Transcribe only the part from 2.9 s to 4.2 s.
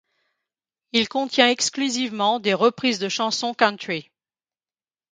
de chansons country.